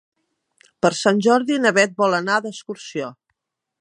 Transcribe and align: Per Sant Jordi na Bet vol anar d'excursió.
Per 0.85 0.89
Sant 0.99 1.21
Jordi 1.27 1.59
na 1.65 1.73
Bet 1.79 1.93
vol 2.03 2.21
anar 2.21 2.39
d'excursió. 2.47 3.13